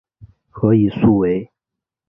[0.49, 1.51] 何以速为。